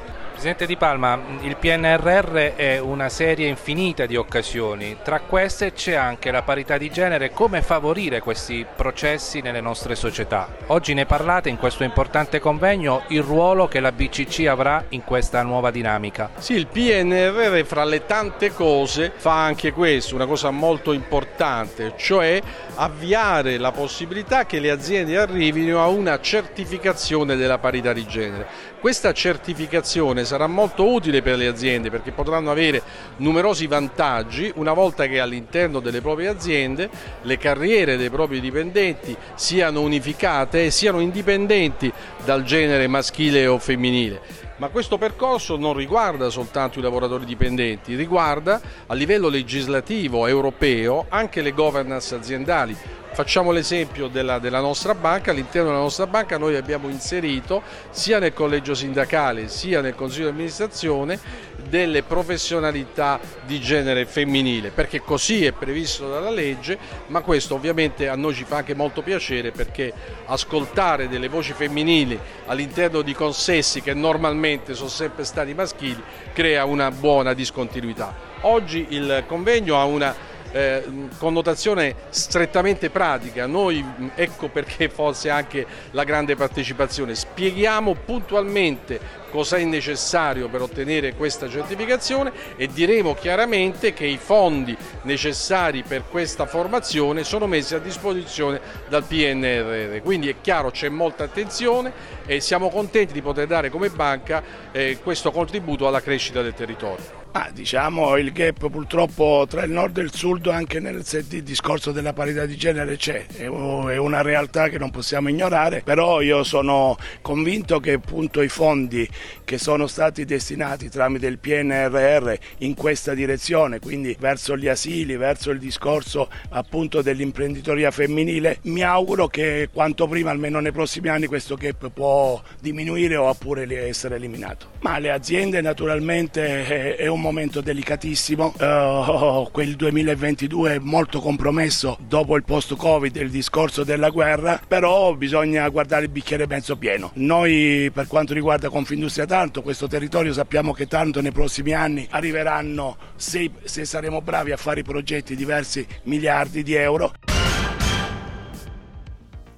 Presidente 0.45 0.75
Di 0.75 0.79
Palma, 0.79 1.19
il 1.41 1.57
PNRR 1.57 2.55
è 2.55 2.79
una 2.79 3.09
serie 3.09 3.49
infinita 3.49 4.05
di 4.05 4.15
occasioni, 4.15 4.99
tra 5.03 5.21
queste 5.21 5.73
c'è 5.73 5.95
anche 5.95 6.31
la 6.31 6.43
parità 6.43 6.77
di 6.77 6.91
genere, 6.91 7.31
come 7.31 7.63
favorire 7.63 8.21
questi 8.21 8.67
processi 8.77 9.41
nelle 9.41 9.63
nostre 9.63 9.95
società. 9.95 10.55
Oggi 10.67 10.93
ne 10.93 11.07
parlate 11.07 11.49
in 11.49 11.57
questo 11.57 11.83
importante 11.83 12.41
convegno, 12.41 13.05
il 13.09 13.23
ruolo 13.23 13.69
che 13.69 13.81
la 13.81 13.91
BCC 13.91 14.47
avrà 14.47 14.85
in 14.91 15.03
questa 15.03 15.41
nuova 15.41 15.71
dinamica. 15.71 16.29
Sì, 16.37 16.53
il 16.53 16.67
PNRR 16.67 17.65
fra 17.65 17.85
le 17.85 18.05
tante 18.05 18.53
cose 18.53 19.13
fa 19.17 19.43
anche 19.47 19.73
questo, 19.73 20.15
una 20.15 20.27
cosa 20.27 20.51
molto 20.51 20.93
importante, 20.93 21.95
cioè 21.97 22.39
avviare 22.75 23.57
la 23.57 23.73
possibilità 23.73 24.45
che 24.45 24.61
le 24.61 24.71
aziende 24.71 25.17
arrivino 25.17 25.83
a 25.83 25.87
una 25.87 26.21
certificazione 26.21 27.35
della 27.35 27.57
parità 27.57 27.95
di 27.95 28.05
genere. 28.05 28.73
Questa 28.85 29.15
certificazione 29.15 30.27
sarà 30.35 30.49
molto 30.49 30.93
utile 30.93 31.23
per 31.23 31.37
le 31.37 31.47
aziende 31.47 31.91
perché 31.91 32.11
potranno 32.11 32.51
avere 32.51 32.83
numerosi 33.19 33.69
vantaggi 33.69 34.51
una 34.57 34.73
volta 34.73 35.07
che 35.07 35.21
all'interno 35.21 35.79
delle 35.79 36.01
proprie 36.01 36.27
aziende 36.27 36.91
le 37.23 37.39
carriere 37.39 37.97
dei 37.97 38.11
propri 38.11 38.41
dipendenti 38.41 39.17
siano 39.37 39.81
unificate 39.81 40.65
e 40.65 40.71
siano 40.73 40.99
indipendenti 40.99 41.93
dal 42.25 42.43
genere 42.43 42.89
maschile 42.89 43.47
o 43.47 43.61
femminile. 43.61 44.43
Ma 44.57 44.69
questo 44.71 44.99
percorso 44.99 45.57
non 45.57 45.75
riguarda 45.75 46.31
soltanto 46.31 46.81
i 46.81 46.83
lavoratori 46.83 47.25
dipendenti, 47.25 47.95
riguarda 47.95 48.61
a 48.87 48.95
livello 48.95 49.29
legislativo 49.29 50.27
europeo 50.27 51.07
anche 51.11 51.43
le 51.43 51.53
governance 51.53 52.13
aziendali. 52.13 52.77
Facciamo 53.15 53.53
l'esempio 53.53 54.09
della, 54.09 54.41
della, 54.41 54.59
nostra 54.59 54.93
banca, 54.93 55.31
all'interno 55.31 55.69
della 55.69 55.83
nostra 55.83 56.09
banca 56.09 56.37
noi 56.37 56.57
abbiamo 56.57 56.89
inserito 56.89 57.63
sia 57.91 58.19
nel 58.19 58.33
collegio 58.33 58.75
sindacale 58.75 59.47
sia 59.47 59.81
nel 59.81 59.95
consiglio 59.95 60.25
di 60.25 60.33
amministrazione 60.33 61.21
delle 61.69 62.03
professionalità 62.03 63.21
di 63.47 63.61
genere 63.61 64.05
femminile, 64.05 64.71
perché 64.71 65.01
così 65.01 65.45
è 65.45 65.53
previsto 65.53 66.09
dalla 66.09 66.31
legge, 66.31 66.77
ma 67.07 67.21
questo 67.21 67.55
ovviamente 67.55 68.09
a 68.09 68.17
noi 68.17 68.35
ci 68.35 68.43
fa 68.43 68.57
anche 68.57 68.75
molto 68.75 69.01
piacere 69.01 69.53
perché 69.53 69.93
ascoltare 70.25 71.09
delle 71.09 71.29
voci 71.29 71.53
femminili 71.53 72.19
all'interno 72.47 73.01
di 73.03 73.15
consessi 73.15 73.81
che 73.81 73.95
normalmente 73.95 74.75
sono 74.75 74.89
sempre 74.89 75.23
stati 75.23 75.55
maschili 75.55 76.03
crea 76.33 76.65
una 76.65 76.91
buona 76.91 77.33
discontinuità. 77.33 78.33
Oggi 78.41 78.87
il 78.89 79.23
convegno 79.29 79.79
ha 79.79 79.85
una 79.85 80.33
eh, 80.55 80.85
connotazione 81.19 81.97
strettamente 82.11 82.89
pratica. 82.89 83.47
Noi, 83.47 83.85
ecco 84.15 84.49
perché 84.49 84.89
forse 84.89 85.29
anche 85.29 85.67
la 85.91 86.05
grande 86.05 86.37
partecipazione, 86.37 87.17
spieghiamo 87.17 87.95
puntualmente 87.95 89.23
cosa 89.35 89.57
è 89.57 89.65
necessario 89.65 90.49
per 90.49 90.63
ottenere 90.63 91.17
questa 91.17 91.49
certificazione 91.49 92.31
e 92.55 92.69
diremo 92.69 93.15
chiaramente 93.15 93.93
che 93.93 94.07
i 94.07 94.17
fondi 94.17 94.77
necessari 95.03 95.83
per 95.83 96.05
questa 96.09 96.47
formazione 96.47 97.25
sono 97.25 97.49
messi 97.49 97.75
a 97.75 97.81
disposizione 97.81 98.61
dal 98.89 99.03
PNRR. 99.03 100.03
Quindi 100.05 100.29
è 100.29 100.37
chiaro 100.41 100.71
c'è 100.71 100.89
molta 100.89 101.25
attenzione 101.25 101.93
e 102.27 102.39
siamo 102.39 102.71
contenti 102.71 103.13
di 103.13 103.23
poter 103.23 103.49
dare 103.49 103.71
come 103.71 103.89
banca 103.89 104.41
eh, 104.71 104.99
questo 105.03 105.33
contributo 105.33 105.89
alla 105.89 106.01
crescita 106.01 106.41
del 106.41 106.55
territorio. 106.55 107.23
Ah, 107.37 107.51
diciamo 107.53 108.17
il 108.17 108.31
gap 108.31 108.71
purtroppo 108.71 109.45
tra 109.49 109.65
il 109.65 109.73
nord 109.73 109.99
e 109.99 110.03
il 110.03 110.15
sud 110.15 110.47
anche 110.47 110.79
nel 110.79 111.03
discorso 111.43 111.91
della 111.91 112.13
parità 112.13 112.47
di 112.47 112.57
genere 112.57 112.97
c'è, 112.97 113.27
è 113.27 113.47
una 113.49 114.23
realtà 114.23 114.69
che 114.69 114.79
non 114.79 114.93
possiamo 114.93 115.29
ignorare, 115.29 115.83
però 115.83 116.21
io 116.21 116.45
sono 116.45 116.97
convinto 117.23 117.81
che 117.81 117.95
appunto 117.95 118.41
i 118.41 118.49
fondi 118.49 119.09
che 119.45 119.59
sono 119.59 119.87
stati 119.87 120.25
destinati 120.25 120.89
tramite 120.89 121.27
il 121.27 121.39
PNRR 121.39 122.33
in 122.59 122.75
questa 122.75 123.15
direzione, 123.15 123.79
quindi 123.79 124.17
verso 124.19 124.57
gli 124.57 124.69
asili, 124.69 125.17
verso 125.17 125.51
il 125.51 125.59
discorso 125.59 126.29
appunto 126.51 127.03
dell'imprenditoria 127.03 127.91
femminile, 127.91 128.59
mi 128.63 128.83
auguro 128.83 129.29
che 129.29 129.69
quanto 129.73 130.07
prima, 130.07 130.31
almeno 130.31 130.61
nei 130.61 130.73
prossimi 130.73 131.09
anni, 131.09 131.27
questo 131.27 131.55
gap 131.55 131.91
può 131.91 132.43
diminuire 132.61 133.17
oppure 133.17 133.87
essere 133.87 134.17
eliminato. 134.17 134.73
Ma 134.81 134.99
le 134.99 135.11
aziende 135.11 135.61
naturalmente 135.61 136.97
è 136.97 137.07
un 137.07 137.21
momento 137.21 137.61
delicatissimo, 137.61 138.55
uh, 138.59 139.51
quel 139.51 139.77
2022 139.77 140.75
è 140.75 140.79
molto 140.79 141.21
compromesso 141.21 141.97
dopo 142.07 142.37
il 142.37 142.45
post-Covid, 142.45 143.15
il 143.17 143.31
discorso 143.31 143.85
della 143.85 144.11
guerra, 144.11 144.61
però 144.67 145.15
bisogna 145.15 145.69
guardare 145.69 146.05
il 146.05 146.11
bicchiere 146.11 146.47
mezzo 146.47 146.77
pieno. 146.77 147.11
Noi 147.15 147.91
per 147.93 148.07
quanto 148.07 148.35
riguarda 148.35 148.69
Confindustria 148.69 149.14
Tanto, 149.15 149.63
questo 149.63 149.87
territorio 149.87 150.33
sappiamo 150.33 150.73
che 150.73 150.87
tanto 150.87 151.21
nei 151.21 151.31
prossimi 151.31 151.73
anni 151.73 152.07
arriveranno, 152.11 152.97
se, 153.15 153.51
se 153.63 153.85
saremo 153.85 154.21
bravi 154.21 154.51
a 154.51 154.57
fare 154.57 154.81
i 154.81 154.85
progetti, 154.85 155.37
diversi 155.37 155.87
miliardi 156.03 156.63
di 156.63 156.75
euro. 156.75 157.34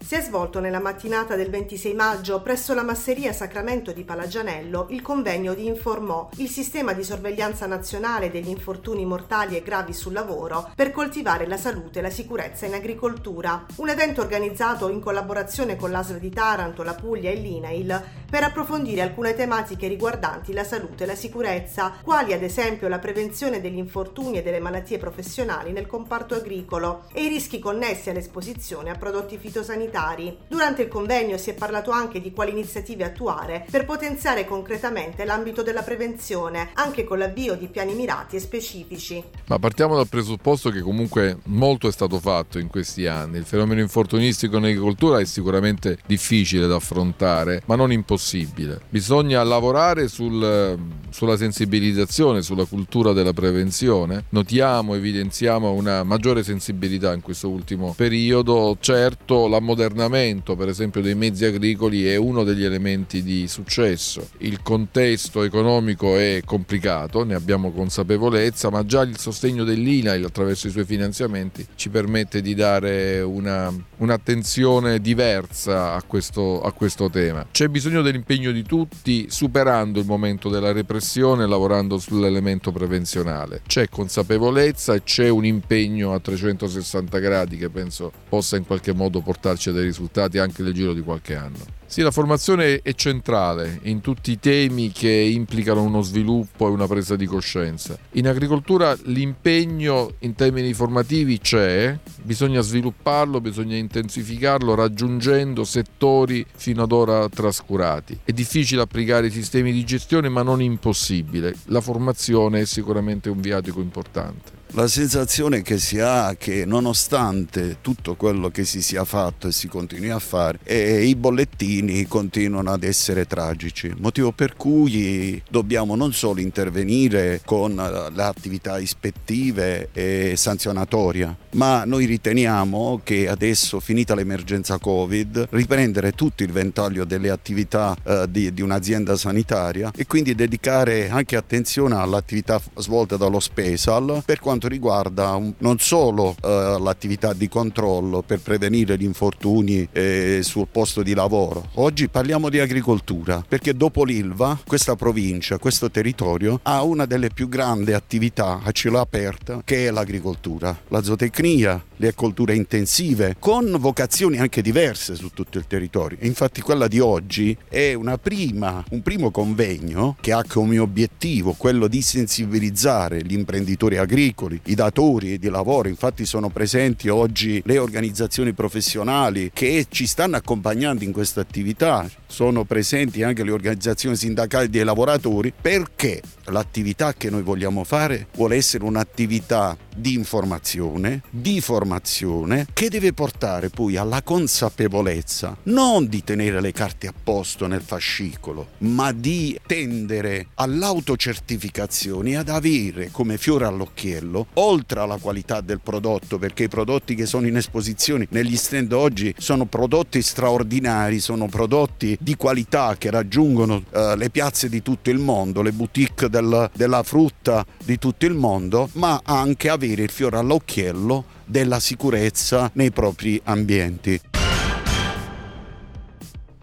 Si 0.07 0.15
è 0.15 0.21
svolto 0.21 0.61
nella 0.61 0.79
mattinata 0.79 1.35
del 1.35 1.51
26 1.51 1.93
maggio 1.93 2.41
presso 2.41 2.75
la 2.75 2.85
masseria 2.85 3.33
Sacramento 3.33 3.91
di 3.91 4.05
Palagianello 4.05 4.87
il 4.91 5.03
convegno 5.03 5.53
di 5.53 5.67
Informò, 5.67 6.29
il 6.37 6.49
sistema 6.49 6.93
di 6.93 7.03
sorveglianza 7.03 7.67
nazionale 7.67 8.31
degli 8.31 8.49
infortuni 8.49 9.05
mortali 9.05 9.57
e 9.57 9.63
gravi 9.63 9.93
sul 9.93 10.13
lavoro 10.13 10.71
per 10.77 10.93
coltivare 10.93 11.49
la 11.49 11.57
salute 11.57 11.99
e 11.99 12.03
la 12.03 12.11
sicurezza 12.11 12.67
in 12.67 12.75
agricoltura. 12.75 13.67
Un 13.79 13.89
evento 13.89 14.21
organizzato 14.21 14.89
in 14.89 15.01
collaborazione 15.01 15.75
con 15.75 15.91
l'ASL 15.91 16.21
di 16.21 16.31
Taranto, 16.31 16.85
la 16.85 16.95
Puglia 16.95 17.31
e 17.31 17.35
l'INAIL 17.35 18.03
per 18.31 18.45
approfondire 18.45 19.03
alcune 19.03 19.35
tematiche 19.35 19.89
riguardanti 19.89 20.53
la 20.53 20.63
salute 20.63 21.03
e 21.03 21.07
la 21.09 21.17
sicurezza, 21.17 21.95
quali 22.03 22.33
ad 22.33 22.45
esempio 22.45 22.87
la 22.87 23.01
prevenzione 23.01 23.61
degli 23.61 23.77
infortuni 23.77 24.39
e 24.39 24.43
delle 24.43 24.61
malattie 24.61 24.99
professionali 24.99 25.73
nel 25.73 25.87
comparto 25.87 26.37
agricolo 26.37 27.07
e 27.13 27.25
i 27.25 27.29
rischi 27.29 27.59
connessi 27.59 28.09
all'esposizione 28.09 28.91
a 28.91 28.95
prodotti 28.95 29.37
fitosanitari 29.37 29.95
sanitari. 29.97 30.37
Durante 30.47 30.83
il 30.83 30.89
convegno 30.89 31.39
si 31.39 31.51
è 31.51 31.55
parlato 31.55 31.91
anche 31.91 32.21
di 32.21 32.33
quali 32.33 32.51
iniziative 32.51 33.05
attuare 33.05 33.65
per 33.71 33.87
potenziare 33.87 34.45
concretamente 34.45 35.25
l'ambito 35.25 35.63
della 35.63 35.83
prevenzione, 35.83 36.71
anche 36.75 37.05
con 37.05 37.19
l'avvio 37.19 37.55
di 37.55 37.69
piani 37.69 37.95
mirati 37.95 38.37
e 38.37 38.41
specifici. 38.41 39.23
Ma 39.47 39.59
partiamo 39.59 39.97
dal 39.97 40.09
presupposto 40.09 40.71
che 40.71 40.81
comunque 40.81 41.39
molto 41.45 41.89
è 41.89 41.93
stato 41.93 42.21
fatto 42.21 42.59
in 42.59 42.69
questi 42.69 43.07
anni. 43.07 43.39
Il 43.39 43.45
fenomeno 43.45 43.81
infortunistico 43.81 44.59
in 44.59 44.65
agricoltura 44.65 45.19
è 45.19 45.25
sicuramente 45.25 45.99
difficile 46.07 46.67
da 46.67 46.77
affrontare, 46.77 47.63
ma 47.67 47.77
non 47.77 47.91
impossibile. 47.91 48.81
Bisogna 48.89 49.43
lavorare 49.43 50.09
sul, 50.09 50.79
sulla 51.11 51.37
sensibilizzazione, 51.37 52.43
sulla 52.43 52.65
cultura 52.65 53.13
della 53.13 53.33
prevenzione. 53.33 54.25
Notiamo, 54.31 54.95
evidenziamo 54.95 55.73
una 55.73 56.03
maggiore 56.03 56.43
sensibilità 56.43 57.15
in 57.15 57.23
questo 57.23 57.49
ultimo 57.49 57.95
periodo. 57.97 58.77
Certo, 58.81 59.47
la 59.49 59.61
modernità 59.61 59.86
l'ammodernamento 59.87 60.57
per 60.57 60.69
esempio 60.69 61.01
dei 61.01 61.15
mezzi 61.15 61.45
agricoli 61.45 62.07
è 62.07 62.17
uno 62.17 62.45
degli 62.45 62.65
elementi 62.65 63.23
di 63.23 63.47
successo. 63.49 64.29
Il 64.39 64.63
contesto 64.63 65.43
economico 65.43 66.17
è 66.17 66.43
complicato, 66.45 67.25
ne 67.25 67.35
abbiamo 67.35 67.71
consapevolezza, 67.71 68.71
ma 68.71 68.85
già 68.85 69.03
il 69.03 69.19
sostegno 69.19 69.65
dell'INAIL 69.65 70.25
attraverso 70.25 70.67
i 70.67 70.71
suoi 70.71 70.85
finanziamenti 70.85 71.67
ci 71.77 71.89
permette 71.89 72.41
di 72.43 72.55
dare 72.55 73.21
una, 73.21 73.73
un'attenzione 73.99 75.01
diversa 75.01 75.95
a 75.95 76.03
questo, 76.03 76.61
a 76.63 76.73
questo 76.73 77.09
tema. 77.11 77.47
C'è 77.51 77.69
bisogno 77.69 78.03
dell'impegno 78.03 78.51
di 78.51 78.63
tutti 78.63 79.27
superando 79.29 80.01
il 80.01 80.07
momento 80.07 80.49
della 80.49 80.73
repressione 80.73 81.47
lavorando 81.47 81.99
sull'elemento 81.99 82.73
prevenzionale. 82.73 83.63
C'è 83.67 83.89
consapevolezza 83.89 84.95
e 84.95 85.03
c'è 85.03 85.29
un 85.29 85.45
impegno 85.45 86.13
a 86.13 86.21
360 86.21 87.19
gradi 87.19 87.57
che 87.57 87.69
penso 87.69 88.13
possa 88.29 88.57
in 88.57 88.67
qualche 88.67 88.93
modo 88.93 89.21
portarci 89.21 89.71
dei 89.77 89.85
risultati 89.85 90.39
anche 90.39 90.63
nel 90.63 90.73
giro 90.73 90.93
di 90.93 91.03
qualche 91.03 91.35
anno. 91.35 91.77
Sì, 91.89 92.03
la 92.03 92.11
formazione 92.11 92.83
è 92.83 92.95
centrale 92.95 93.79
in 93.85 94.01
tutti 94.01 94.33
i 94.33 94.41
temi 94.41 94.91
che 94.91 95.09
implicano 95.09 95.83
uno 95.83 96.03
sviluppo 96.03 96.67
e 96.67 96.71
una 96.71 96.89
presa 96.89 97.15
di 97.15 97.27
coscienza. 97.27 97.97
In 98.13 98.27
agricoltura 98.27 98.97
l'impegno 99.05 100.15
in 100.21 100.35
termini 100.35 100.75
formativi 100.75 101.39
c'è, 101.39 101.97
bisogna 102.23 102.61
svilupparlo, 102.61 103.41
bisogna 103.41 103.77
intensificarlo 103.77 104.75
raggiungendo 104.75 105.63
settori 105.63 106.45
fino 106.57 106.83
ad 106.83 106.91
ora 106.91 107.29
trascurati. 107.29 108.19
È 108.25 108.33
difficile 108.33 108.83
applicare 108.83 109.29
i 109.29 109.31
sistemi 109.31 109.71
di 109.73 109.85
gestione 109.85 110.29
ma 110.29 110.43
non 110.43 110.61
impossibile. 110.61 111.55
La 111.67 111.81
formazione 111.81 112.63
è 112.63 112.65
sicuramente 112.65 113.31
un 113.31 113.41
viatico 113.41 113.81
importante. 113.81 114.56
La 114.73 114.89
sensazione 114.89 115.63
che 115.63 115.79
si 115.79 116.01
ha 116.01 116.31
è 116.31 116.37
che 116.37 116.65
nonostante 116.67 117.79
tutto 117.81 118.15
quello 118.15 118.51
che 118.51 118.65
si 118.65 118.83
sia 118.83 119.05
fatto 119.05 119.49
e 119.49 119.53
si 119.53 119.69
continui 119.69 120.11
a 120.11 120.19
fare, 120.19 120.59
eh, 120.65 121.05
i 121.05 121.15
bollettini 121.15 122.07
continuano 122.07 122.73
ad 122.73 122.83
essere 122.83 123.27
tragici, 123.27 123.95
motivo 123.97 124.33
per 124.33 124.55
cui 124.57 125.41
dobbiamo 125.49 125.95
non 125.95 126.13
solo 126.13 126.41
intervenire 126.41 127.41
con 127.45 127.75
le 127.75 128.23
attività 128.23 128.79
ispettive 128.79 129.89
e 129.93 130.35
sanzionatorie, 130.37 131.37
ma 131.53 131.85
noi 131.85 132.05
riteniamo 132.05 133.01
che 133.03 133.29
adesso, 133.29 133.81
finita 133.81 134.15
l'emergenza 134.15 134.79
Covid, 134.79 135.47
riprendere 135.51 136.13
tutto 136.13 136.43
il 136.43 136.53
ventaglio 136.53 137.05
delle 137.05 137.31
attività 137.31 137.97
eh, 138.03 138.27
di, 138.29 138.53
di 138.53 138.61
un'azienda 138.61 139.17
sanitaria 139.17 139.91
e 139.97 140.07
quindi 140.07 140.35
dedicare 140.35 141.09
anche 141.09 141.37
attenzione 141.37 141.95
all'attività 141.95 142.61
svolta 142.77 143.17
dallo 143.17 143.41
Special 143.41 144.23
per 144.25 144.41
quanto 144.41 144.56
quanto 144.57 144.69
riguarda 144.69 145.35
un, 145.35 145.53
non 145.59 145.79
solo 145.79 146.35
eh, 146.43 146.77
l'attività 146.81 147.33
di 147.33 147.49
controllo 147.49 148.23
per 148.23 148.41
prevenire 148.41 148.97
gli 148.97 149.05
infortuni 149.05 149.87
eh, 149.93 150.41
sul 150.43 150.67
posto 150.71 151.03
di 151.03 151.15
lavoro. 151.15 151.69
Oggi 151.75 152.09
parliamo 152.09 152.49
di 152.49 152.59
agricoltura 152.59 153.45
perché 153.47 153.75
dopo 153.75 154.05
l'Ilva 154.05 154.59
questa 154.67 154.97
provincia, 154.97 155.59
questo 155.59 155.91
territorio 155.91 156.61
ha 156.63 156.83
una 156.83 157.05
delle 157.05 157.29
più 157.29 157.49
grandi 157.49 157.93
attività 157.93 158.61
a 158.63 158.73
cielo 158.73 159.01
aperto 159.01 159.61
che 159.65 159.87
è 159.87 159.91
l'agricoltura, 159.91 160.77
la 160.89 161.03
zootecnia, 161.03 161.85
le 161.97 162.15
colture 162.15 162.55
intensive 162.55 163.37
con 163.39 163.77
vocazioni 163.79 164.39
anche 164.39 164.63
diverse 164.63 165.15
su 165.15 165.31
tutto 165.31 165.59
il 165.59 165.67
territorio. 165.67 166.19
Infatti 166.23 166.61
quella 166.61 166.89
di 166.89 167.01
oggi 167.01 167.57
è 167.69 167.95
prima, 168.23 168.83
un 168.91 169.03
primo 169.03 169.31
convegno 169.31 170.17
che 170.21 170.33
ha 170.33 170.43
come 170.47 170.79
obiettivo 170.79 171.53
quello 171.53 171.89
di 171.89 172.01
sensibilizzare 172.01 173.23
gli 173.23 173.33
imprenditori 173.35 173.97
agricoli 173.97 174.46
i 174.51 174.75
datori 174.75 175.39
di 175.39 175.49
lavoro, 175.49 175.89
infatti 175.89 176.25
sono 176.25 176.49
presenti 176.49 177.09
oggi 177.09 177.63
le 177.65 177.79
organizzazioni 177.79 178.53
professionali 178.53 179.51
che 179.53 179.87
ci 179.89 180.07
stanno 180.07 180.37
accompagnando 180.37 181.05
in 181.05 181.13
questa 181.13 181.41
attività, 181.41 182.09
sono 182.27 182.65
presenti 182.65 183.23
anche 183.23 183.45
le 183.45 183.51
organizzazioni 183.51 184.17
sindacali 184.17 184.69
dei 184.69 184.85
lavoratori. 184.85 185.53
Perché 185.59 186.21
l'attività 186.45 187.15
che 187.15 187.31
noi 187.31 187.43
vogliamo 187.43 187.85
fare 187.85 188.29
vuole 188.35 188.57
essere 188.57 188.85
un'attività 188.85 189.77
di 189.97 190.15
informazione, 190.15 191.23
di 191.31 191.61
formazione 191.61 192.67
che 192.73 192.91
deve 192.91 193.13
portare 193.13 193.71
poi 193.71 193.97
alla 193.97 194.23
consapevolezza 194.23 195.57
non 195.65 196.07
di 196.07 196.23
tenere 196.23 196.61
le 196.61 196.73
carte 196.73 197.07
a 197.07 197.15
posto 197.21 197.67
nel 197.67 197.81
fascicolo, 197.81 198.69
ma 198.79 199.13
di 199.13 199.59
tendere 199.67 200.49
all'autocertificazione 200.55 202.31
e 202.31 202.37
ad 202.37 202.49
avere 202.49 203.09
come 203.11 203.39
fiore 203.39 203.65
all'occhiello, 203.65 204.36
oltre 204.55 205.01
alla 205.01 205.19
qualità 205.19 205.61
del 205.61 205.81
prodotto, 205.81 206.39
perché 206.39 206.65
i 206.65 206.69
prodotti 206.69 207.15
che 207.15 207.27
sono 207.27 207.47
in 207.47 207.57
esposizione 207.57 208.27
negli 208.31 208.57
stand 208.57 208.93
oggi 208.93 209.35
sono 209.39 209.67
prodotti 209.67 210.21
straordinari, 210.23 211.21
sono 211.21 211.47
prodotti 211.47 212.17
di 212.21 212.37
qualità 212.37 212.97
che 212.99 213.11
raggiungono 213.11 213.83
eh, 213.91 214.17
le 214.17 214.31
piazze 214.31 214.69
di 214.69 214.83
tutto 214.83 215.11
il 215.11 215.19
mondo, 215.19 215.63
le 215.63 215.73
boutique 215.73 216.29
del, 216.29 216.71
della 216.75 217.03
frutta 217.03 217.65
di 217.85 217.99
tutto 217.99 218.27
il 218.27 218.35
mondo, 218.35 218.89
ma 218.95 219.21
anche 219.25 219.69
avere 219.69 220.03
il 220.03 220.11
fiore 220.11 220.39
all'occhiello 220.39 221.25
della 221.45 221.81
sicurezza 221.81 222.71
nei 222.75 222.91
propri 222.91 223.41
ambienti. 223.45 224.21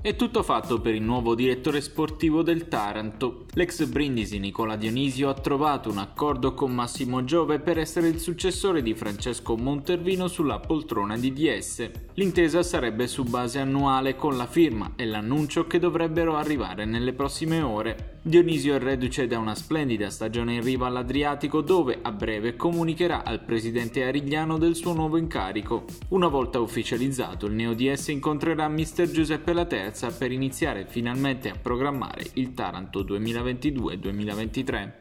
È 0.04 0.18
tutto 0.18 0.44
fatto 0.44 0.82
per 0.82 0.96
il 0.96 1.02
nuovo 1.02 1.34
direttore 1.34 1.80
sportivo 1.80 2.42
del 2.42 2.68
Taranto. 2.68 3.46
L'ex 3.54 3.86
Brindisi 3.86 4.38
Nicola 4.38 4.76
Dionisio 4.76 5.30
ha 5.30 5.34
trovato 5.34 5.90
un 5.90 5.98
accordo 5.98 6.54
con 6.54 6.74
Massimo 6.74 7.24
Giove 7.24 7.60
per 7.60 7.78
essere 7.78 8.10
il 8.10 8.20
successore 8.20 8.82
di 8.82 8.94
Francesco 8.96 9.56
Montervino 9.56 10.28
sulla 10.28 10.60
poltrona 10.60 11.16
di 11.16 11.32
DS. 11.32 11.90
L'intesa 12.16 12.64
sarebbe 12.64 13.08
su 13.08 13.24
base 13.24 13.60
annuale 13.60 14.18
con 14.18 14.36
la 14.36 14.46
firma 14.46 14.92
e 14.98 15.06
l'annuncio 15.06 15.68
che 15.68 15.80
dovrebbero 15.80 16.36
arrivare 16.36 16.84
nelle 16.84 17.14
prossime 17.14 17.62
ore. 17.62 18.13
Dionisio 18.26 18.76
è 18.76 18.80
reduce 18.80 19.28
da 19.28 19.38
una 19.38 19.54
splendida 19.54 20.10
stagione 20.10 20.54
in 20.54 20.64
riva 20.64 20.88
all'Adriatico 20.88 21.60
dove 21.60 22.00
a 22.02 22.12
breve 22.14 22.56
comunicherà 22.56 23.26
al 23.26 23.44
presidente 23.44 24.06
Arigliano 24.06 24.58
del 24.58 24.76
suo 24.76 24.94
nuovo 24.94 25.18
incarico. 25.18 25.84
Una 26.10 26.30
volta 26.30 26.62
ufficializzato 26.62 27.48
il 27.48 27.54
Neo 27.54 27.74
DS 27.74 28.08
incontrerà 28.08 28.70
mister 28.70 29.12
Giuseppe 29.12 29.52
Laterza 29.52 30.08
terza 30.08 30.18
per 30.18 30.32
iniziare 30.32 30.86
finalmente 30.88 31.50
a 31.50 31.58
programmare 31.62 32.24
il 32.36 32.54
Taranto 32.54 33.04
2022-2023. 33.04 34.92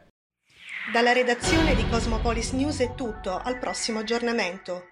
Dalla 0.93 1.13
redazione 1.13 1.77
di 1.77 1.87
Cosmopolis 1.89 2.53
News 2.53 2.81
è 2.81 2.95
tutto, 2.97 3.37
al 3.37 3.59
prossimo 3.59 4.01
aggiornamento. 4.01 4.83